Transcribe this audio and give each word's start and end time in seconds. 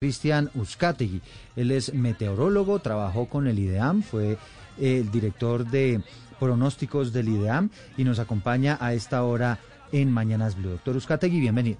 Cristian 0.00 0.48
Uzcategui. 0.54 1.20
Él 1.56 1.72
es 1.72 1.92
meteorólogo, 1.92 2.78
trabajó 2.78 3.28
con 3.28 3.48
el 3.48 3.58
IDEAM, 3.58 4.02
fue 4.02 4.38
el 4.80 5.10
director 5.10 5.64
de 5.64 6.02
pronósticos 6.38 7.12
del 7.12 7.28
IDEAM 7.28 7.70
y 7.96 8.04
nos 8.04 8.20
acompaña 8.20 8.78
a 8.80 8.92
esta 8.92 9.24
hora 9.24 9.58
en 9.90 10.12
Mañanas 10.12 10.56
Blue. 10.56 10.70
Doctor 10.70 10.94
Uzcategui, 10.94 11.40
bienvenido. 11.40 11.78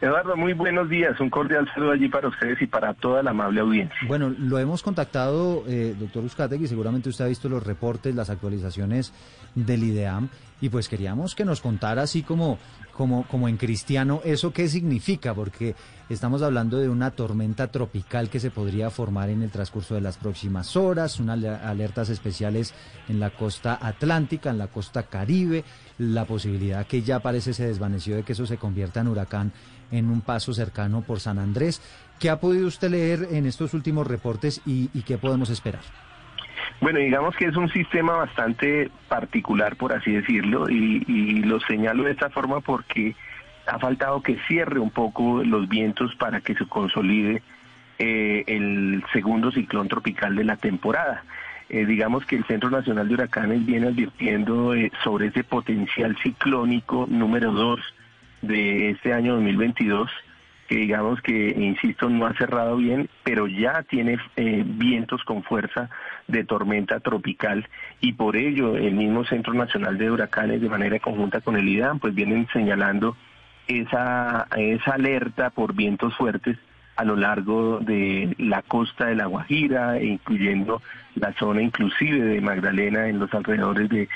Eduardo, 0.00 0.36
muy 0.36 0.52
buenos 0.52 0.88
días. 0.88 1.18
Un 1.20 1.30
cordial 1.30 1.68
saludo 1.74 1.92
allí 1.92 2.08
para 2.08 2.28
ustedes 2.28 2.60
y 2.62 2.66
para 2.66 2.94
toda 2.94 3.22
la 3.22 3.30
amable 3.30 3.60
audiencia. 3.60 3.96
Bueno, 4.06 4.32
lo 4.36 4.58
hemos 4.60 4.82
contactado, 4.82 5.64
eh, 5.68 5.96
doctor 5.98 6.24
Uzcategui, 6.24 6.68
seguramente 6.68 7.08
usted 7.08 7.24
ha 7.24 7.28
visto 7.28 7.48
los 7.48 7.64
reportes, 7.64 8.14
las 8.14 8.30
actualizaciones 8.30 9.12
del 9.54 9.82
IDEAM, 9.82 10.28
y 10.60 10.68
pues 10.70 10.88
queríamos 10.88 11.34
que 11.34 11.44
nos 11.44 11.60
contara 11.60 12.02
así 12.02 12.22
como, 12.22 12.58
como, 13.02 13.26
como 13.26 13.48
en 13.48 13.56
cristiano 13.56 14.20
eso 14.24 14.52
qué 14.52 14.68
significa, 14.68 15.34
porque 15.34 15.74
estamos 16.08 16.40
hablando 16.40 16.78
de 16.78 16.88
una 16.88 17.10
tormenta 17.10 17.66
tropical 17.66 18.30
que 18.30 18.38
se 18.38 18.52
podría 18.52 18.90
formar 18.90 19.28
en 19.28 19.42
el 19.42 19.50
transcurso 19.50 19.96
de 19.96 20.00
las 20.00 20.18
próximas 20.18 20.76
horas, 20.76 21.18
unas 21.18 21.42
alertas 21.42 22.10
especiales 22.10 22.72
en 23.08 23.18
la 23.18 23.30
costa 23.30 23.76
atlántica, 23.82 24.50
en 24.50 24.58
la 24.58 24.68
costa 24.68 25.02
caribe, 25.02 25.64
la 25.98 26.26
posibilidad 26.26 26.86
que 26.86 27.02
ya 27.02 27.18
parece 27.18 27.54
se 27.54 27.66
desvaneció 27.66 28.14
de 28.14 28.22
que 28.22 28.34
eso 28.34 28.46
se 28.46 28.56
convierta 28.56 29.00
en 29.00 29.08
huracán 29.08 29.52
en 29.90 30.08
un 30.08 30.20
paso 30.20 30.54
cercano 30.54 31.02
por 31.02 31.18
San 31.18 31.40
Andrés. 31.40 31.80
¿Qué 32.20 32.30
ha 32.30 32.38
podido 32.38 32.68
usted 32.68 32.88
leer 32.88 33.30
en 33.32 33.46
estos 33.46 33.74
últimos 33.74 34.06
reportes 34.06 34.60
y, 34.64 34.86
qué 35.02 35.18
podemos 35.18 35.50
esperar? 35.50 35.82
Bueno, 36.82 36.98
digamos 36.98 37.36
que 37.36 37.44
es 37.44 37.56
un 37.56 37.68
sistema 37.68 38.16
bastante 38.16 38.90
particular, 39.08 39.76
por 39.76 39.92
así 39.92 40.10
decirlo, 40.10 40.68
y, 40.68 41.44
lo 41.44 41.60
señalo 41.60 42.02
de 42.02 42.10
esta 42.10 42.28
forma 42.28 42.58
porque 42.60 43.14
ha 43.68 43.78
faltado 43.78 44.20
que 44.20 44.36
cierre 44.48 44.80
un 44.80 44.90
poco 44.90 45.44
los 45.44 45.68
vientos 45.68 46.12
para 46.16 46.40
que 46.40 46.56
se 46.56 46.66
consolide 46.66 47.40
eh, 48.00 48.42
el 48.48 49.04
segundo 49.12 49.52
ciclón 49.52 49.86
tropical 49.86 50.34
de 50.34 50.42
la 50.42 50.56
temporada. 50.56 51.22
Eh, 51.68 51.86
digamos 51.86 52.26
que 52.26 52.34
el 52.34 52.44
Centro 52.46 52.68
Nacional 52.68 53.06
de 53.06 53.14
Huracanes 53.14 53.64
viene 53.64 53.86
advirtiendo 53.86 54.74
eh, 54.74 54.90
sobre 55.04 55.28
ese 55.28 55.44
potencial 55.44 56.16
ciclónico 56.20 57.06
número 57.08 57.52
dos 57.52 57.78
de 58.40 58.90
este 58.90 59.12
año 59.12 59.34
2022, 59.34 60.10
que 60.72 60.78
digamos 60.78 61.20
que, 61.20 61.50
insisto, 61.50 62.08
no 62.08 62.24
ha 62.24 62.32
cerrado 62.32 62.78
bien, 62.78 63.10
pero 63.24 63.46
ya 63.46 63.82
tiene 63.82 64.18
eh, 64.36 64.64
vientos 64.64 65.22
con 65.24 65.42
fuerza 65.42 65.90
de 66.28 66.44
tormenta 66.44 66.98
tropical 67.00 67.68
y 68.00 68.14
por 68.14 68.36
ello 68.36 68.78
el 68.78 68.94
mismo 68.94 69.22
Centro 69.26 69.52
Nacional 69.52 69.98
de 69.98 70.10
Huracanes 70.10 70.62
de 70.62 70.70
manera 70.70 70.98
conjunta 70.98 71.42
con 71.42 71.56
el 71.56 71.68
IDAM 71.68 71.98
pues 71.98 72.14
vienen 72.14 72.48
señalando 72.54 73.18
esa, 73.66 74.48
esa 74.56 74.94
alerta 74.94 75.50
por 75.50 75.74
vientos 75.74 76.16
fuertes 76.16 76.56
a 77.02 77.04
lo 77.04 77.16
largo 77.16 77.80
de 77.80 78.32
la 78.38 78.62
costa 78.62 79.06
de 79.06 79.16
La 79.16 79.26
Guajira, 79.26 80.00
incluyendo 80.00 80.80
la 81.16 81.32
zona 81.32 81.60
inclusive 81.60 82.20
de 82.20 82.40
Magdalena 82.40 83.08
en 83.08 83.18
los 83.18 83.34
alrededores 83.34 83.88
de, 83.88 84.08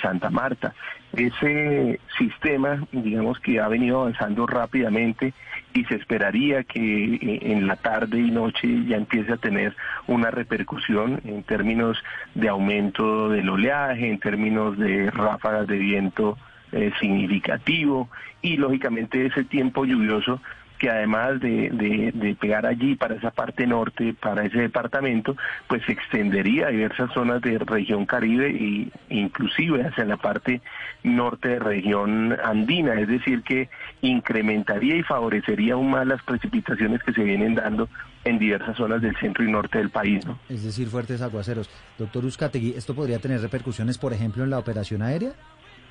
Santa 0.00 0.30
Marta. 0.30 0.74
Ese 1.12 2.00
sistema, 2.18 2.82
digamos 2.90 3.38
que 3.38 3.60
ha 3.60 3.68
venido 3.68 4.00
avanzando 4.00 4.46
rápidamente 4.46 5.34
y 5.74 5.84
se 5.84 5.96
esperaría 5.96 6.64
que 6.64 7.14
eh, 7.14 7.38
en 7.42 7.66
la 7.66 7.76
tarde 7.76 8.18
y 8.18 8.30
noche 8.30 8.66
ya 8.86 8.96
empiece 8.96 9.34
a 9.34 9.36
tener 9.36 9.76
una 10.06 10.30
repercusión 10.30 11.20
en 11.24 11.42
términos 11.42 12.02
de 12.34 12.48
aumento 12.48 13.28
del 13.28 13.48
oleaje, 13.50 14.08
en 14.08 14.18
términos 14.18 14.78
de 14.78 15.10
ráfagas 15.10 15.66
de 15.66 15.76
viento 15.76 16.38
eh, 16.72 16.90
significativo 16.98 18.08
y 18.40 18.56
lógicamente 18.56 19.26
ese 19.26 19.44
tiempo 19.44 19.84
lluvioso 19.84 20.40
que 20.78 20.90
además 20.90 21.40
de, 21.40 22.36
pegar 22.40 22.66
allí 22.66 22.96
para 22.96 23.14
esa 23.14 23.30
parte 23.30 23.66
norte, 23.66 24.14
para 24.14 24.44
ese 24.44 24.58
departamento, 24.58 25.36
pues 25.68 25.82
se 25.84 25.92
extendería 25.92 26.66
a 26.66 26.70
diversas 26.70 27.12
zonas 27.12 27.40
de 27.42 27.58
región 27.58 28.06
caribe 28.06 28.48
e 28.48 28.90
inclusive 29.08 29.86
hacia 29.86 30.04
la 30.04 30.16
parte 30.16 30.60
norte 31.02 31.48
de 31.48 31.58
región 31.58 32.36
andina, 32.42 32.94
es 33.00 33.08
decir, 33.08 33.42
que 33.42 33.68
incrementaría 34.02 34.96
y 34.96 35.02
favorecería 35.02 35.74
aún 35.74 35.90
más 35.90 36.06
las 36.06 36.22
precipitaciones 36.22 37.02
que 37.02 37.12
se 37.12 37.22
vienen 37.22 37.54
dando 37.54 37.88
en 38.24 38.38
diversas 38.38 38.76
zonas 38.76 39.02
del 39.02 39.16
centro 39.16 39.44
y 39.44 39.50
norte 39.50 39.78
del 39.78 39.90
país. 39.90 40.24
¿no? 40.26 40.38
Es 40.48 40.64
decir, 40.64 40.88
fuertes 40.88 41.20
aguaceros. 41.22 41.68
Doctor 41.98 42.24
Uzcategui, 42.24 42.74
¿esto 42.76 42.94
podría 42.94 43.18
tener 43.18 43.40
repercusiones, 43.40 43.98
por 43.98 44.12
ejemplo, 44.12 44.44
en 44.44 44.50
la 44.50 44.58
operación 44.58 45.02
aérea? 45.02 45.32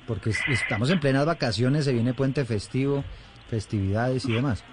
Porque 0.06 0.30
estamos 0.48 0.90
en 0.90 1.00
plenas 1.00 1.24
vacaciones, 1.24 1.84
se 1.86 1.92
viene 1.92 2.12
puente 2.12 2.44
festivo, 2.44 3.04
festividades 3.48 4.24
y 4.26 4.32
demás. 4.32 4.64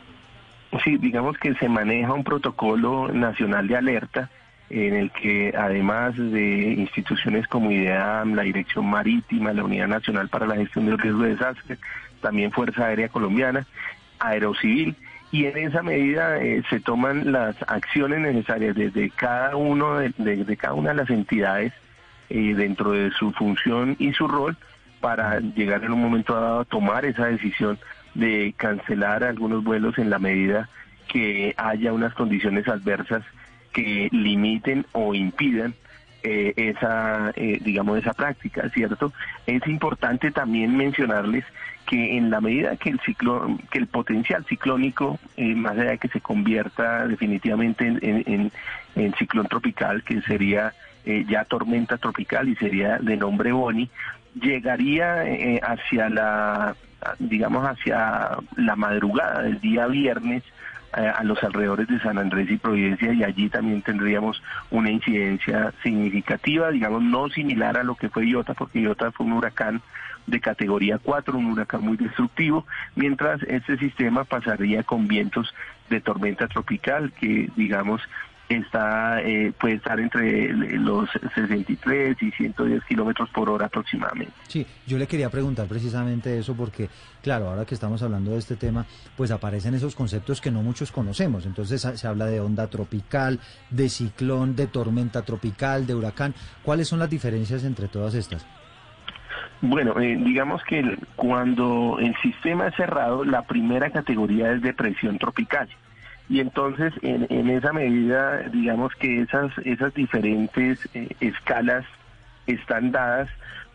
Sí, 0.84 0.98
digamos 0.98 1.38
que 1.38 1.54
se 1.56 1.68
maneja 1.68 2.14
un 2.14 2.24
protocolo 2.24 3.09
nacional 3.09 3.68
de 3.68 3.76
alerta 3.76 4.30
en 4.70 4.96
el 4.96 5.12
que 5.12 5.54
además 5.58 6.16
de 6.16 6.74
instituciones 6.78 7.46
como 7.48 7.72
IDEAM, 7.72 8.36
la 8.36 8.44
Dirección 8.44 8.86
Marítima, 8.90 9.52
la 9.52 9.66
Unidad 9.66 9.90
Nacional 9.90 10.30
para 10.30 10.48
la 10.48 10.56
Gestión 10.56 10.86
del 10.86 10.98
Riesgo 10.98 11.24
de 11.24 11.31
Desastres, 11.31 11.80
también 12.22 12.52
Fuerza 12.52 12.86
Aérea 12.86 13.10
Colombiana, 13.10 13.68
Aerocivil, 14.20 14.96
y 15.31 15.46
en 15.46 15.58
esa 15.58 15.84
medida 15.84 16.42
eh, 16.42 16.64
se 16.70 16.80
toman 16.80 17.31
las 17.31 17.56
acciones 17.68 18.20
necesarias 18.20 18.76
desde 18.76 19.10
cada 19.10 19.56
uno 19.56 19.98
de, 19.98 20.58
cada 20.58 20.74
una 20.74 20.90
de 20.90 20.96
las 20.96 21.10
entidades 21.10 21.74
eh, 22.30 22.54
dentro 22.56 22.92
de 22.92 23.12
su 23.12 23.31
función 23.31 23.96
y 24.00 24.14
su 24.14 24.28
rol 24.28 24.58
para 25.01 25.39
llegar 25.39 25.84
en 25.84 25.91
un 25.91 26.01
momento 26.01 26.34
dado 26.34 26.62
a 26.62 26.66
tomar 26.66 27.06
esa 27.06 27.25
decisión 27.25 27.78
de 28.13 28.53
cancelar 28.56 29.23
algunos 29.23 29.63
vuelos 29.63 29.97
en 29.97 30.09
la 30.09 30.19
medida 30.19 30.69
que 31.07 31.53
haya 31.57 31.91
unas 31.91 32.13
condiciones 32.13 32.67
adversas 32.67 33.23
que 33.73 34.09
limiten 34.12 34.85
o 34.94 35.13
impidan 35.13 35.73
eh, 36.23 36.53
esa, 36.56 37.31
eh, 37.35 37.57
digamos, 37.62 37.97
esa 37.97 38.13
práctica, 38.13 38.69
¿cierto? 38.69 39.12
Es 39.47 39.66
importante 39.66 40.29
también 40.29 40.78
mencionarles 40.78 41.44
que 41.88 42.16
en 42.16 42.29
la 42.29 42.39
medida 42.39 42.75
que 42.75 42.91
el 42.91 43.00
ciclón, 43.00 43.57
que 43.72 43.79
el 43.79 43.88
potencial 43.88 44.45
ciclónico, 44.45 45.18
eh, 45.35 45.56
más 45.56 45.73
allá 45.73 45.91
de 45.91 45.97
que 45.97 46.09
se 46.09 46.22
convierta 46.22 47.07
definitivamente 47.07 47.88
en, 47.88 48.51
en 48.95 49.13
ciclón 49.16 49.47
tropical, 49.47 50.03
que 50.03 50.22
sería 50.22 50.73
ya 51.03 51.45
tormenta 51.45 51.97
tropical 51.97 52.47
y 52.47 52.56
sería 52.56 53.00
de 53.00 53.18
nombre 53.18 53.51
Boni, 53.51 53.89
llegaría 54.36 55.24
hacia 55.64 56.09
la 56.09 56.75
digamos, 57.19 57.66
hacia 57.66 58.38
la 58.56 58.75
madrugada 58.75 59.42
del 59.44 59.59
día 59.59 59.88
viernes 59.88 60.44
eh, 60.97 61.08
a 61.08 61.24
los 61.24 61.42
alrededores 61.42 61.88
de 61.88 62.00
San 62.02 62.18
Andrés 62.18 62.50
y 62.50 62.58
Providencia 62.58 63.14
y 63.14 63.24
allí 63.24 63.50
también 63.50 63.81
tendríamos 63.81 64.44
una 64.72 64.92
incidencia 64.92 65.74
significativa, 65.84 66.69
digamos, 66.69 67.02
no 67.02 67.30
similar 67.30 67.78
a 67.78 67.84
lo 67.84 67.96
que 67.96 68.09
fue 68.09 68.28
Iota, 68.28 68.53
porque 68.53 68.81
Iota 68.81 69.12
fue 69.12 69.25
un 69.25 69.34
huracán 69.34 69.81
de 70.28 70.42
categoría 70.42 71.00
4, 71.02 71.38
un 71.38 71.53
huracán 71.53 71.84
muy 71.84 71.96
destructivo, 71.96 72.66
mientras 72.96 73.42
este 73.44 73.78
sistema 73.78 74.25
pasaría 74.25 74.84
con 74.84 75.08
vientos 75.08 75.53
de 75.90 76.02
tormenta 76.02 76.48
tropical 76.48 77.13
que, 77.13 77.50
digamos, 77.56 78.02
está 78.57 79.22
eh, 79.22 79.53
puede 79.59 79.75
estar 79.75 80.00
entre 80.00 80.53
los 80.53 81.09
63 81.35 82.17
y 82.22 82.31
110 82.31 82.84
kilómetros 82.85 83.29
por 83.29 83.50
hora 83.50 83.67
aproximadamente. 83.67 84.34
Sí, 84.47 84.66
yo 84.88 84.97
le 84.97 85.07
quería 85.07 85.29
preguntar 85.29 85.67
precisamente 85.67 86.38
eso 86.38 86.56
porque, 86.56 86.89
claro, 87.22 87.50
ahora 87.50 87.66
que 87.66 87.75
estamos 87.75 88.01
hablando 88.03 88.31
de 88.31 88.39
este 88.39 88.56
tema, 88.56 88.85
pues 89.16 89.31
aparecen 89.31 89.73
esos 89.73 89.95
conceptos 89.95 90.41
que 90.41 90.51
no 90.51 90.62
muchos 90.62 90.91
conocemos. 90.91 91.45
Entonces 91.45 91.81
se 91.81 92.07
habla 92.07 92.25
de 92.25 92.39
onda 92.39 92.67
tropical, 92.67 93.39
de 93.69 93.89
ciclón, 93.89 94.56
de 94.56 94.68
tormenta 94.68 95.22
tropical, 95.23 95.85
de 95.88 95.95
huracán. 95.95 96.33
¿Cuáles 96.63 96.88
son 96.88 97.00
las 97.00 97.09
diferencias 97.09 97.63
entre 97.63 97.88
todas 97.88 98.13
estas? 98.13 98.45
Bueno, 99.62 100.00
eh, 100.00 100.18
digamos 100.23 100.63
que 100.63 100.97
cuando 101.16 101.97
el 102.00 102.16
sistema 102.23 102.68
es 102.68 102.75
cerrado, 102.75 103.23
la 103.23 103.44
primera 103.44 103.91
categoría 103.91 104.51
es 104.53 104.62
depresión 104.62 105.19
tropical 105.19 105.69
y 106.31 106.40
entonces 106.40 106.94
en, 107.02 107.50
esa 107.50 107.74
medida 107.74 108.44
digamos 108.54 108.95
que 108.95 109.19
esas 109.22 109.51
esas 109.66 109.94
diferentes 109.94 110.80
eh, 110.94 111.10
escalas 111.19 111.83
están 112.48 112.94
dadas 112.94 113.28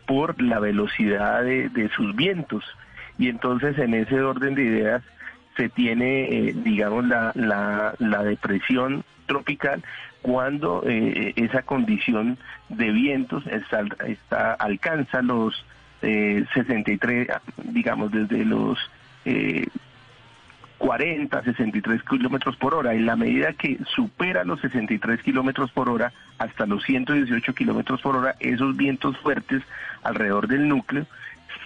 por 0.07 0.41
la 0.41 0.59
velocidad 0.59 1.43
de, 1.43 1.89
sus 1.95 2.15
vientos. 2.15 2.63
Y 3.19 3.29
entonces 3.29 3.77
en 3.77 3.93
ese 3.93 4.21
orden 4.21 4.55
de 4.55 4.63
ideas 4.63 5.03
se 5.55 5.69
tiene 5.69 6.23
eh, 6.23 6.55
digamos 6.55 7.05
la, 7.07 7.31
la, 7.99 8.23
depresión 8.23 9.03
tropical 9.27 9.83
cuando 10.23 10.81
eh, 10.87 11.33
esa 11.35 11.61
condición 11.61 12.39
de 12.69 12.89
vientos 12.91 13.43
está, 13.45 14.53
alcanza 14.53 15.21
los 15.21 15.63
63 16.01 17.27
digamos 17.65 18.11
desde 18.11 18.45
los 18.45 18.79
40, 20.77 21.43
63 21.43 22.03
kilómetros 22.03 22.55
por 22.57 22.73
hora. 22.73 22.93
En 22.93 23.05
la 23.05 23.15
medida 23.15 23.53
que 23.53 23.77
supera 23.95 24.43
los 24.43 24.61
63 24.61 25.21
kilómetros 25.21 25.71
por 25.71 25.89
hora 25.89 26.13
hasta 26.37 26.65
los 26.65 26.83
118 26.83 27.53
kilómetros 27.53 28.01
por 28.01 28.15
hora, 28.15 28.35
esos 28.39 28.75
vientos 28.75 29.17
fuertes 29.17 29.63
alrededor 30.03 30.47
del 30.47 30.67
núcleo 30.67 31.05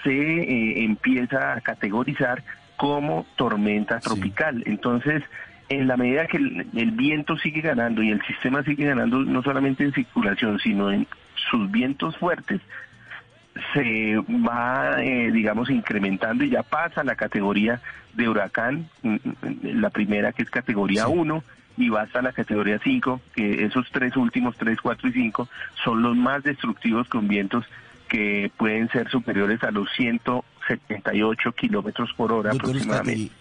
se 0.04 0.12
eh, 0.12 0.84
empieza 0.84 1.54
a 1.54 1.62
categorizar 1.62 2.44
como 2.78 3.26
tormenta 3.36 4.00
tropical. 4.00 4.64
Entonces, 4.66 5.24
en 5.70 5.88
la 5.88 5.98
medida 5.98 6.28
que 6.28 6.38
el, 6.38 6.92
viento 6.92 7.38
sigue 7.38 7.62
ganando 7.62 8.02
y 8.04 8.12
el 8.12 8.22
sistema 8.24 8.64
sigue 8.64 8.86
ganando 8.86 9.20
no 9.20 9.42
solamente 9.42 9.84
en 9.84 9.94
circulación, 9.94 10.60
sino 10.60 10.92
en 10.92 11.08
sus 11.50 11.70
vientos 11.72 12.18
fuertes, 12.18 12.60
se 13.74 14.18
va, 14.18 15.02
eh, 15.04 15.32
digamos, 15.32 15.70
incrementando 15.70 16.44
y 16.44 16.50
ya 16.50 16.64
pasa 16.64 17.04
la 17.04 17.16
categoría 17.16 17.82
de 18.14 18.30
huracán, 18.30 18.90
mm, 19.04 19.16
mm, 19.16 19.82
la 19.82 19.90
primera 19.90 20.32
que 20.32 20.44
es 20.44 20.50
categoría 20.50 21.08
1 21.08 21.44
y 21.78 21.90
va 21.90 22.02
hasta 22.02 22.22
la 22.22 22.34
categoría 22.34 22.80
5, 22.84 23.22
que 23.36 23.66
esos 23.66 23.88
tres 23.92 24.16
últimos, 24.16 24.56
3, 24.58 24.80
4 24.82 25.10
y 25.10 25.14
5, 25.14 25.50
son 25.84 26.02
los 26.02 26.16
más 26.16 26.44
destructivos 26.44 27.08
con 27.08 27.28
vientos 27.28 27.66
que 28.08 28.52
pueden 28.58 28.90
ser 28.90 29.10
superiores 29.10 29.64
a 29.64 29.72
los 29.72 29.90
178 29.96 31.52
kilómetros 31.54 32.14
por 32.14 32.32
hora 32.34 32.52
aproximadamente. 32.52 33.32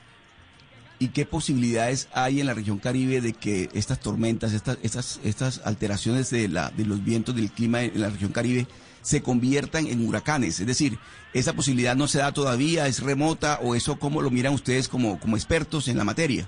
¿Y 1.03 1.09
qué 1.09 1.25
posibilidades 1.25 2.11
hay 2.13 2.41
en 2.41 2.47
la 2.47 2.53
región 2.53 2.79
Caribe 2.79 3.23
de 3.23 3.33
que 3.33 3.71
estas 3.73 4.01
tormentas, 4.01 4.53
estas, 4.53 4.79
estas, 4.83 5.19
estas 5.25 5.67
alteraciones 5.67 6.29
de, 6.29 6.47
la, 6.47 6.69
de 6.73 6.85
los 6.85 7.03
vientos 7.03 7.35
del 7.35 7.51
clima 7.51 7.81
en 7.81 7.99
la 8.03 8.11
región 8.11 8.33
Caribe 8.33 8.67
se 9.01 9.23
conviertan 9.23 9.87
en 9.87 10.07
huracanes? 10.07 10.61
Es 10.61 10.67
decir, 10.67 10.99
¿esa 11.33 11.55
posibilidad 11.55 11.97
no 11.97 12.07
se 12.07 12.19
da 12.19 12.33
todavía, 12.33 12.87
es 12.87 13.03
remota 13.03 13.61
o 13.63 13.75
eso 13.75 13.99
cómo 13.99 14.21
lo 14.21 14.31
miran 14.31 14.53
ustedes 14.53 14.91
como, 14.91 15.19
como 15.19 15.37
expertos 15.37 15.89
en 15.89 15.97
la 15.97 16.05
materia? 16.05 16.45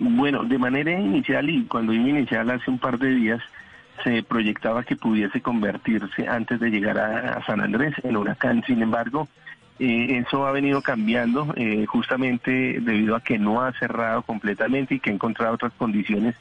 Bueno, 0.00 0.42
de 0.42 0.58
manera 0.58 0.90
inicial 0.90 1.48
y 1.48 1.62
cuando 1.66 1.92
iba 1.92 2.08
inicial 2.08 2.50
hace 2.50 2.72
un 2.72 2.80
par 2.80 2.98
de 2.98 3.14
días, 3.14 3.40
se 4.02 4.24
proyectaba 4.24 4.82
que 4.82 4.96
pudiese 4.96 5.40
convertirse 5.40 6.26
antes 6.26 6.58
de 6.58 6.70
llegar 6.70 6.98
a 6.98 7.46
San 7.46 7.60
Andrés 7.60 7.94
en 8.02 8.16
huracán. 8.16 8.64
Sin 8.66 8.82
embargo, 8.82 9.28
eh, 9.78 10.24
eso 10.26 10.44
ha 10.46 10.52
venido 10.52 10.82
cambiando 10.82 11.54
eh, 11.56 11.86
justamente 11.86 12.80
debido 12.80 13.14
a 13.14 13.20
que 13.20 13.38
no 13.38 13.62
ha 13.62 13.72
cerrado 13.72 14.22
completamente 14.22 14.96
y 14.96 15.00
que 15.00 15.10
ha 15.10 15.12
encontrado 15.12 15.54
otras 15.54 15.72
condiciones 15.74 16.34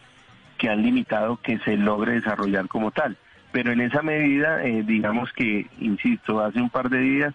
que 0.57 0.69
han 0.69 0.81
limitado 0.81 1.37
que 1.37 1.59
se 1.59 1.77
logre 1.77 2.13
desarrollar 2.13 2.67
como 2.67 2.91
tal. 2.91 3.15
Pero 3.51 3.71
en 3.71 3.81
esa 3.81 4.01
medida, 4.01 4.63
eh, 4.63 4.83
digamos 4.83 5.31
que, 5.33 5.67
insisto, 5.79 6.41
hace 6.41 6.59
un 6.59 6.71
par 6.71 6.89
de 6.89 6.99
días 6.99 7.33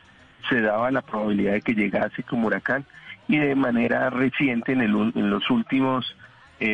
se 0.49 0.60
daba 0.60 0.90
la 0.90 1.02
probabilidad 1.02 1.52
de 1.52 1.62
que 1.62 1.75
llegase 1.75 2.25
como 2.25 2.49
huracán 2.49 2.84
y 3.28 3.38
de 3.38 3.54
manera 3.54 4.10
reciente 4.10 4.72
en, 4.72 4.81
en 4.81 5.31
los 5.31 5.50
últimos 5.50 6.16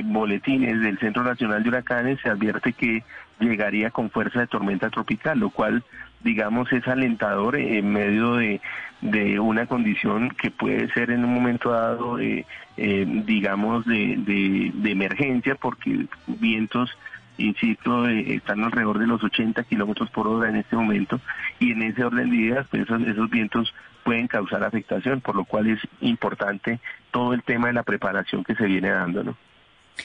boletines 0.05 0.83
del 0.83 0.99
Centro 0.99 1.23
Nacional 1.23 1.63
de 1.63 1.71
Huracanes 1.71 2.21
se 2.21 2.29
advierte 2.29 2.75
que 2.75 3.05
llegaría 3.41 3.91
con 3.91 4.11
fuerza 4.11 4.41
de 4.41 4.47
tormenta 4.47 4.91
tropical, 4.91 5.39
lo 5.39 5.49
cual 5.49 5.83
digamos, 6.23 6.73
es 6.73 6.87
alentador 6.89 7.57
en 7.57 7.93
medio 7.93 8.35
de, 8.35 8.61
de 9.01 9.39
una 9.39 9.67
condición 9.67 10.31
que 10.31 10.51
puede 10.51 10.93
ser 10.93 11.11
en 11.11 11.25
un 11.25 11.35
momento 11.35 11.71
dado, 11.71 12.19
eh, 12.19 12.45
digamos, 12.77 13.85
de, 13.87 14.73
de, 14.75 14.91
emergencia, 14.91 15.55
porque 15.55 16.07
vientos, 16.27 16.91
insisto, 17.37 18.09
eh, 18.09 18.35
están 18.35 18.65
alrededor 18.65 18.99
de 18.99 19.07
los 19.07 19.23
80 19.23 19.63
kilómetros 19.65 20.11
por 20.11 20.27
hora 20.27 20.49
en 20.49 20.57
este 20.57 20.77
momento, 20.77 21.21
y 21.61 21.73
en 21.73 21.83
ese 21.83 22.05
orden 22.05 22.31
de 22.31 22.37
ideas, 22.37 22.67
pues 22.71 22.83
esos, 22.83 23.03
esos 23.03 23.31
vientos 23.31 23.73
pueden 24.05 24.27
causar 24.27 24.65
afectación, 24.65 25.21
por 25.21 25.37
lo 25.37 25.45
cual 25.45 25.69
es 25.69 25.81
importante 26.01 26.81
todo 27.11 27.35
el 27.35 27.43
tema 27.43 27.69
de 27.69 27.75
la 27.75 27.83
preparación 27.83 28.43
que 28.43 28.55
se 28.55 28.65
viene 28.65 28.91
dando, 28.91 29.23
¿no? 29.23 29.37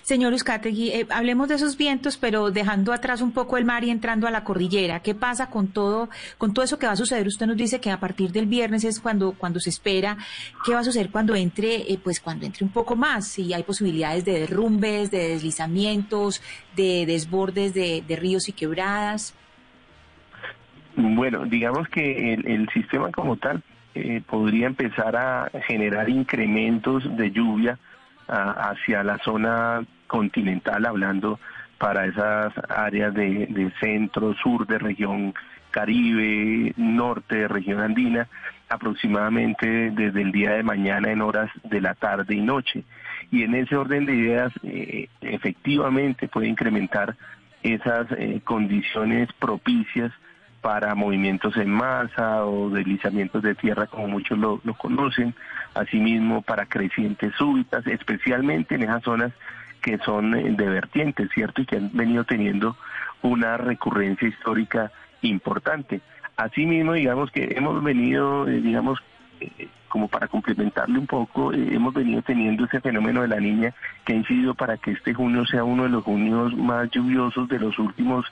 Señor 0.02 0.34
Uzcategui, 0.34 0.90
eh, 0.90 1.08
hablemos 1.10 1.48
de 1.48 1.56
esos 1.56 1.78
vientos, 1.78 2.18
pero 2.18 2.52
dejando 2.52 2.92
atrás 2.94 3.22
un 3.22 3.32
poco 3.32 3.58
el 3.58 3.66
mar 3.66 3.84
y 3.84 3.92
entrando 3.92 4.28
a 4.28 4.32
la 4.32 4.44
cordillera. 4.44 5.02
¿Qué 5.02 5.14
pasa 5.14 5.50
con 5.50 5.68
todo, 5.68 6.10
con 6.38 6.54
todo 6.54 6.66
eso 6.66 6.80
que 6.80 6.88
va 6.88 6.94
a 6.94 6.98
suceder? 6.98 7.28
Usted 7.28 7.46
nos 7.46 7.58
dice 7.58 7.80
que 7.80 7.92
a 7.92 8.00
partir 8.00 8.32
del 8.32 8.48
viernes 8.48 8.84
es 8.84 9.00
cuando, 9.00 9.34
cuando 9.34 9.60
se 9.60 9.70
espera. 9.70 10.18
¿Qué 10.66 10.74
va 10.74 10.80
a 10.80 10.84
suceder 10.84 11.10
cuando 11.10 11.36
entre, 11.36 11.92
eh, 11.92 12.00
pues 12.04 12.20
cuando 12.20 12.46
entre 12.46 12.66
un 12.66 12.72
poco 12.72 12.96
más? 12.96 13.28
Si 13.28 13.54
hay 13.54 13.64
posibilidades 13.64 14.26
de 14.26 14.40
derrumbes, 14.40 15.12
de 15.12 15.30
deslizamientos, 15.30 16.42
de 16.76 17.06
desbordes 17.06 17.74
de, 17.74 18.04
ríos 18.14 18.48
y 18.50 18.54
quebradas. 18.54 19.34
Bueno, 20.96 21.46
digamos 21.46 21.88
que 21.90 22.34
el, 22.34 22.70
sistema 22.70 23.12
como 23.12 23.38
tal 23.38 23.64
eh, 23.96 24.22
podría 24.28 24.68
empezar 24.68 25.16
a 25.16 25.50
generar 25.66 26.10
incrementos 26.10 27.04
de 27.18 27.32
lluvia 27.32 27.80
hacia 28.28 29.04
la 29.04 29.18
zona 29.20 29.84
continental, 30.08 30.86
hablando 30.86 31.40
para 31.78 32.06
esas 32.06 32.54
áreas 32.70 33.14
de, 33.14 33.72
centro, 33.80 34.34
sur 34.36 34.66
de 34.68 34.78
región 34.78 35.34
Caribe, 35.72 36.74
norte 36.78 37.38
de 37.38 37.48
región 37.48 37.82
andina, 37.82 38.28
aproximadamente 38.70 39.92
desde 39.92 40.22
el 40.22 40.32
día 40.32 40.52
de 40.52 40.64
mañana 40.64 41.12
en 41.12 41.22
horas 41.22 41.50
de 41.64 41.82
la 41.82 41.96
tarde 41.96 42.36
y 42.36 42.42
noche. 42.42 42.84
Y 43.32 43.44
en 43.44 43.56
ese 43.56 43.76
orden 43.76 44.06
de 44.06 44.14
ideas, 44.14 44.54
eh, 44.64 45.10
efectivamente 45.22 46.28
puede 46.28 46.48
incrementar 46.48 47.16
esas 47.64 48.06
eh, 48.12 48.42
condiciones 48.44 49.30
propicias 49.40 50.12
para 50.64 50.96
movimientos 50.96 51.58
en 51.58 51.70
masa 51.70 52.46
o 52.46 52.70
deslizamientos 52.70 53.44
de 53.44 53.54
tierra 53.54 53.86
como 53.86 54.08
muchos 54.08 54.40
lo, 54.40 54.62
conocen, 54.78 55.36
asimismo 55.76 56.42
para 56.42 56.68
crecientes 56.68 57.36
súbitas, 57.36 57.86
especialmente 57.86 58.76
en 58.76 58.84
esas 58.84 59.04
zonas 59.04 59.34
que 59.82 59.98
son 59.98 60.34
eh, 60.34 60.56
de 60.56 60.70
vertientes, 60.70 61.30
¿cierto? 61.34 61.62
Y 61.62 61.66
que 61.66 61.76
han 61.76 61.92
venido 61.92 62.24
teniendo 62.24 62.78
una 63.24 63.58
recurrencia 63.58 64.26
histórica 64.26 64.90
importante. 65.22 66.00
Asimismo, 66.38 66.94
digamos 66.94 67.30
que 67.30 67.56
hemos 67.58 67.84
venido, 67.84 68.48
eh, 68.48 68.62
digamos, 68.62 69.04
eh, 69.42 69.68
como 69.90 70.08
para 70.08 70.30
complementarle 70.30 70.98
un 70.98 71.08
poco, 71.08 71.52
hemos 71.52 71.94
venido 71.94 72.22
teniendo 72.22 72.64
ese 72.64 72.80
fenómeno 72.80 73.22
de 73.22 73.28
la 73.28 73.42
niña 73.42 73.74
que 74.06 74.14
ha 74.14 74.16
incidido 74.16 74.56
para 74.56 74.78
que 74.78 74.92
este 74.92 75.14
junio 75.14 75.46
sea 75.46 75.66
uno 75.66 75.84
de 75.84 75.90
los 75.90 76.06
junios 76.06 76.56
más 76.56 76.90
lluviosos 76.90 77.50
de 77.50 77.60
los 77.60 77.78
últimos 77.78 78.26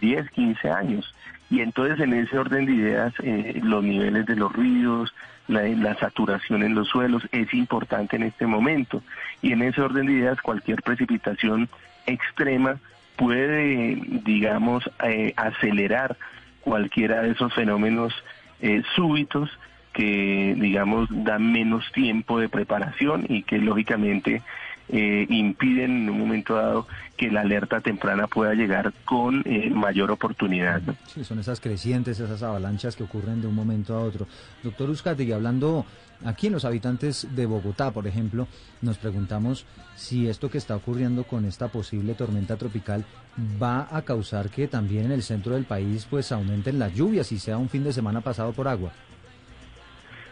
10, 0.00 0.28
15 0.30 0.70
años. 0.70 1.14
Y 1.50 1.60
entonces 1.60 1.98
en 2.00 2.12
ese 2.12 2.38
orden 2.38 2.66
de 2.66 2.72
ideas, 2.72 3.14
eh, 3.22 3.60
los 3.62 3.82
niveles 3.82 4.26
de 4.26 4.36
los 4.36 4.52
ríos, 4.52 5.14
la, 5.48 5.94
saturación 5.94 6.62
en 6.62 6.74
los 6.74 6.88
suelos 6.88 7.26
es 7.32 7.52
importante 7.54 8.16
en 8.16 8.24
este 8.24 8.46
momento. 8.46 9.02
Y 9.40 9.52
en 9.52 9.62
ese 9.62 9.80
orden 9.80 10.06
de 10.06 10.12
ideas, 10.12 10.40
cualquier 10.42 10.82
precipitación 10.82 11.68
extrema 12.06 12.78
puede, 13.16 13.98
digamos, 14.24 14.88
eh, 15.04 15.32
acelerar 15.36 16.16
cualquiera 16.60 17.22
de 17.22 17.30
esos 17.30 17.54
fenómenos 17.54 18.12
eh, 18.60 18.82
súbitos 18.94 19.50
que, 19.94 20.54
digamos, 20.58 21.08
dan 21.10 21.50
menos 21.50 21.90
tiempo 21.92 22.38
de 22.38 22.48
preparación 22.48 23.24
y 23.28 23.42
que 23.42 23.58
lógicamente 23.58 24.42
eh, 24.90 25.26
impiden 25.28 26.02
en 26.02 26.10
un 26.10 26.18
momento 26.18 26.54
dado 26.54 26.86
que 27.16 27.30
la 27.30 27.40
alerta 27.40 27.80
temprana 27.80 28.26
pueda 28.26 28.54
llegar 28.54 28.92
con 29.04 29.42
eh, 29.44 29.70
mayor 29.70 30.10
oportunidad. 30.10 30.80
Sí, 31.06 31.24
son 31.24 31.40
esas 31.40 31.60
crecientes, 31.60 32.20
esas 32.20 32.42
avalanchas 32.42 32.96
que 32.96 33.02
ocurren 33.02 33.40
de 33.40 33.48
un 33.48 33.54
momento 33.54 33.94
a 33.94 34.00
otro. 34.00 34.26
Doctor 34.62 34.88
y 35.18 35.32
hablando 35.32 35.84
aquí 36.24 36.46
en 36.46 36.52
los 36.54 36.64
habitantes 36.64 37.26
de 37.34 37.46
Bogotá, 37.46 37.90
por 37.90 38.06
ejemplo, 38.06 38.46
nos 38.80 38.98
preguntamos 38.98 39.66
si 39.96 40.28
esto 40.28 40.50
que 40.50 40.58
está 40.58 40.76
ocurriendo 40.76 41.24
con 41.24 41.44
esta 41.44 41.68
posible 41.68 42.14
tormenta 42.14 42.56
tropical 42.56 43.04
va 43.60 43.88
a 43.90 44.02
causar 44.02 44.48
que 44.48 44.68
también 44.68 45.06
en 45.06 45.12
el 45.12 45.22
centro 45.22 45.54
del 45.54 45.64
país 45.64 46.06
pues 46.08 46.32
aumenten 46.32 46.78
las 46.78 46.94
lluvias 46.94 47.32
y 47.32 47.38
sea 47.38 47.58
un 47.58 47.68
fin 47.68 47.84
de 47.84 47.92
semana 47.92 48.20
pasado 48.20 48.52
por 48.52 48.68
agua. 48.68 48.92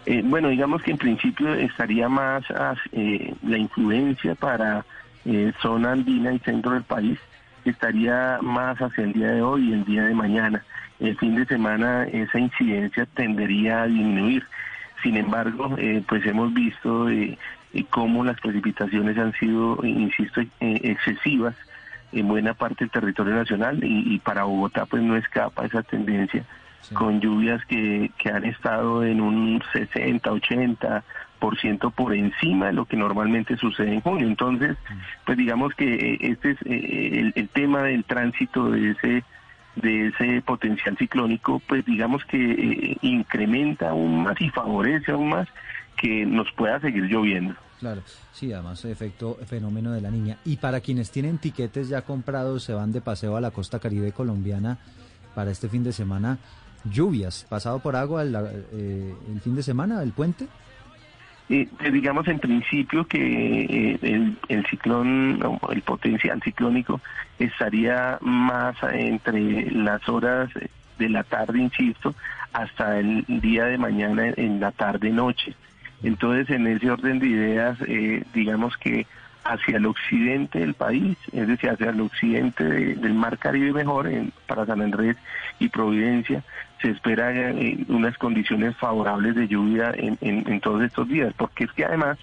Eh, 0.06 0.22
bueno, 0.24 0.48
digamos 0.48 0.82
que 0.82 0.92
en 0.92 0.98
principio 0.98 1.52
estaría 1.54 2.08
más 2.08 2.44
eh, 2.92 3.34
la 3.42 3.58
influencia 3.58 4.36
para 4.36 4.84
eh, 5.24 5.52
zona 5.60 5.92
andina 5.92 6.32
y 6.32 6.38
centro 6.38 6.72
del 6.72 6.84
país, 6.84 7.18
estaría 7.64 8.38
más 8.40 8.78
hacia 8.78 9.02
el 9.02 9.12
día 9.12 9.32
de 9.32 9.42
hoy 9.42 9.68
y 9.68 9.72
el 9.72 9.84
día 9.84 10.04
de 10.04 10.14
mañana. 10.14 10.64
El 11.00 11.16
fin 11.18 11.34
de 11.34 11.44
semana 11.44 12.04
esa 12.04 12.38
incidencia 12.38 13.04
tendería 13.14 13.82
a 13.82 13.86
disminuir. 13.86 14.46
Sin 15.02 15.16
embargo, 15.16 15.76
pues 16.08 16.24
hemos 16.24 16.54
visto 16.54 17.08
cómo 17.90 18.24
las 18.24 18.40
precipitaciones 18.40 19.18
han 19.18 19.32
sido, 19.34 19.78
insisto, 19.84 20.40
excesivas 20.60 21.54
en 22.12 22.28
buena 22.28 22.54
parte 22.54 22.84
del 22.84 22.90
territorio 22.90 23.34
nacional 23.34 23.84
y, 23.84 24.14
y 24.14 24.18
para 24.20 24.44
Bogotá 24.44 24.86
pues 24.86 25.02
no 25.02 25.16
escapa 25.16 25.66
esa 25.66 25.82
tendencia 25.82 26.44
con 26.94 27.20
lluvias 27.20 27.64
que, 27.66 28.05
que 28.18 28.30
han 28.30 28.44
estado 28.44 29.04
en 29.04 29.20
un 29.20 29.62
60, 29.72 30.30
80 30.30 31.04
por 31.38 31.58
ciento 31.58 31.90
por 31.90 32.14
encima 32.14 32.66
de 32.66 32.72
lo 32.72 32.86
que 32.86 32.96
normalmente 32.96 33.56
sucede 33.56 33.92
en 33.92 34.00
junio. 34.00 34.26
Entonces, 34.26 34.76
pues 35.24 35.36
digamos 35.36 35.74
que 35.74 35.94
eh, 35.94 36.18
este 36.20 36.52
es 36.52 36.58
eh, 36.64 37.32
el, 37.34 37.48
tema 37.50 37.82
del 37.82 38.04
tránsito 38.04 38.70
de 38.70 38.90
ese 38.90 39.24
de 39.76 40.06
ese 40.06 40.40
potencial 40.40 40.96
ciclónico, 40.96 41.60
pues 41.68 41.84
digamos 41.84 42.24
que 42.24 42.38
eh, 42.38 42.96
incrementa 43.02 43.90
aún 43.90 44.22
más 44.22 44.40
y 44.40 44.48
favorece 44.48 45.12
aún 45.12 45.28
más 45.28 45.48
que 45.98 46.24
nos 46.24 46.50
pueda 46.52 46.80
seguir 46.80 47.04
lloviendo. 47.04 47.54
Claro, 47.78 48.00
sí, 48.32 48.52
además 48.54 48.82
efecto 48.86 49.36
fenómeno 49.46 49.92
de 49.92 50.00
la 50.00 50.10
niña. 50.10 50.38
Y 50.46 50.56
para 50.56 50.80
quienes 50.80 51.10
tienen 51.10 51.36
tiquetes 51.36 51.90
ya 51.90 52.02
comprados, 52.02 52.62
se 52.64 52.72
van 52.72 52.92
de 52.92 53.02
paseo 53.02 53.36
a 53.36 53.40
la 53.42 53.50
costa 53.50 53.78
caribe 53.78 54.12
colombiana 54.12 54.78
para 55.34 55.50
este 55.50 55.68
fin 55.68 55.84
de 55.84 55.92
semana, 55.92 56.38
lluvias, 56.90 57.46
pasado 57.48 57.78
por 57.78 57.96
agua 57.96 58.22
el, 58.22 58.34
eh, 58.34 59.14
el 59.32 59.40
fin 59.40 59.54
de 59.54 59.62
semana, 59.62 60.02
el 60.02 60.12
puente. 60.12 60.46
Eh, 61.48 61.68
pues, 61.78 61.92
digamos 61.92 62.26
en 62.26 62.40
principio 62.40 63.06
que 63.06 63.18
eh, 63.18 63.98
el, 64.02 64.36
el, 64.48 64.66
ciclón, 64.66 65.40
el 65.70 65.82
potencial 65.82 66.42
ciclónico 66.42 67.00
estaría 67.38 68.18
más 68.20 68.76
entre 68.92 69.70
las 69.70 70.08
horas 70.08 70.50
de 70.98 71.08
la 71.08 71.22
tarde, 71.22 71.60
insisto, 71.60 72.14
hasta 72.52 72.98
el 72.98 73.24
día 73.28 73.66
de 73.66 73.78
mañana 73.78 74.32
en 74.36 74.60
la 74.60 74.72
tarde-noche. 74.72 75.54
Entonces, 76.02 76.50
en 76.50 76.66
ese 76.66 76.90
orden 76.90 77.18
de 77.18 77.28
ideas, 77.28 77.78
eh, 77.86 78.24
digamos 78.34 78.76
que 78.76 79.06
hacia 79.44 79.76
el 79.76 79.86
occidente 79.86 80.58
del 80.58 80.74
país, 80.74 81.16
es 81.32 81.46
decir, 81.46 81.70
hacia 81.70 81.90
el 81.90 82.00
occidente 82.00 82.64
del 82.64 83.14
Mar 83.14 83.38
Caribe 83.38 83.72
mejor, 83.72 84.08
en, 84.08 84.32
para 84.46 84.66
San 84.66 84.80
Andrés 84.80 85.16
y 85.60 85.68
Providencia, 85.68 86.42
se 86.80 86.90
espera 86.90 87.32
eh, 87.32 87.78
unas 87.88 88.16
condiciones 88.18 88.76
favorables 88.76 89.34
de 89.34 89.48
lluvia 89.48 89.92
en, 89.96 90.18
en, 90.20 90.60
todos 90.60 90.82
estos 90.82 91.08
días, 91.08 91.32
porque 91.36 91.64
es 91.64 91.72
que 91.72 91.84
además 91.84 92.18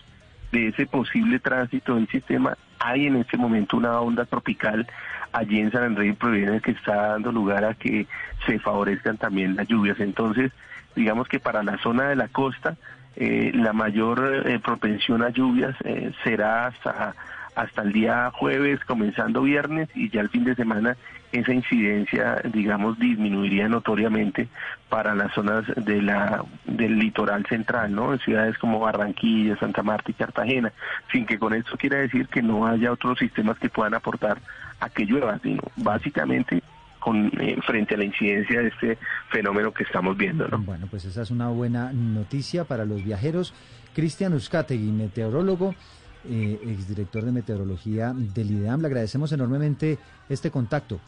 de 0.52 0.68
ese 0.68 0.86
posible 0.86 1.40
tránsito 1.40 1.96
del 1.96 2.08
sistema, 2.08 2.56
hay 2.80 3.08
en 3.08 3.16
este 3.16 3.38
momento 3.38 3.78
una 3.78 4.00
onda 4.00 4.26
tropical 4.26 4.88
allí 5.32 5.60
en 5.60 5.72
San 5.72 5.84
Andrés 5.84 6.12
y 6.12 6.14
Providencia 6.14 6.60
que 6.60 6.72
está 6.72 7.08
dando 7.08 7.32
lugar 7.32 7.66
a 7.66 7.74
que 7.74 8.06
se 8.46 8.60
favorezcan 8.60 9.18
también 9.18 9.56
las 9.56 9.68
lluvias. 9.68 10.00
Entonces, 10.00 10.52
digamos 10.96 11.28
que 11.28 11.40
para 11.40 11.64
la 11.64 11.78
zona 11.80 12.10
de 12.10 12.16
la 12.16 12.28
costa, 12.28 12.76
eh, 13.16 13.52
la 13.54 13.74
mayor 13.74 14.44
eh, 14.46 14.60
propensión 14.60 15.24
a 15.24 15.30
lluvias 15.30 15.76
eh, 15.84 16.12
será 16.24 16.68
hasta 16.68 17.16
hasta 17.56 17.82
el 17.82 17.92
día 17.92 18.32
jueves, 18.32 18.80
comenzando 18.86 19.42
viernes, 19.42 19.90
y 19.96 20.10
ya 20.10 20.22
el 20.22 20.30
fin 20.30 20.44
de 20.44 20.56
semana 20.56 20.98
esa 21.32 21.52
incidencia, 21.52 22.42
digamos, 22.54 23.00
disminuiría 23.00 23.68
notoriamente 23.68 24.48
para 24.90 25.16
las 25.16 25.34
zonas 25.34 25.66
de 25.76 26.02
la, 26.02 26.46
del 26.66 27.00
litoral 27.00 27.46
central, 27.48 27.94
¿no? 27.94 28.14
En 28.14 28.20
ciudades 28.20 28.58
como 28.60 28.80
Barranquilla, 28.80 29.58
Santa 29.58 29.82
Marta 29.82 30.12
y 30.12 30.14
Cartagena, 30.14 30.72
sin 31.12 31.26
que 31.26 31.40
con 31.40 31.54
esto 31.56 31.76
quiera 31.76 31.98
decir 31.98 32.28
que 32.28 32.44
no 32.44 32.68
haya 32.68 32.92
otros 32.92 33.18
sistemas 33.18 33.58
que 33.58 33.70
puedan 33.70 33.96
aportar 33.96 34.40
a 34.80 34.90
que 34.90 35.06
llueva, 35.06 35.40
sino 35.40 35.64
básicamente 35.76 36.62
con, 37.00 37.32
eh, 37.40 37.58
frente 37.66 37.96
a 37.96 37.98
la 37.98 38.06
incidencia 38.06 38.62
de 38.62 38.68
este 38.68 38.98
fenómeno 39.30 39.74
que 39.74 39.84
estamos 39.84 40.16
viendo. 40.16 40.48
¿no? 40.48 40.60
Bueno, 40.60 40.88
pues 40.90 41.04
esa 41.06 41.24
es 41.24 41.32
una 41.32 41.50
buena 41.50 41.92
noticia 41.92 42.64
para 42.64 42.86
los 42.86 43.04
viajeros. 43.04 43.54
Cristian 43.96 44.34
Uzcategui, 44.34 44.92
meteorólogo, 44.92 45.76
eh, 46.25 46.60
exdirector 46.63 47.24
de 47.25 47.32
meteorología 47.32 48.13
del 48.15 48.51
IDEAM, 48.51 48.82
le 48.82 48.88
agradecemos 48.88 49.32
enormemente 49.32 49.98
este 50.30 50.51
contacto. 50.51 51.00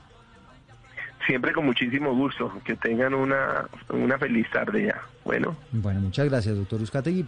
Siempre 1.26 1.54
con 1.54 1.66
muchísimo 1.66 2.14
gusto. 2.14 2.52
Que 2.64 2.76
tengan 2.76 3.14
una, 3.14 3.66
una 3.90 4.18
feliz 4.18 4.48
tarde 4.52 4.86
ya. 4.86 5.02
Bueno. 5.24 5.56
Bueno, 5.72 6.02
muchas 6.02 6.30
gracias, 6.30 6.56
doctor 6.56 6.82
Uzcategui. 6.82 7.24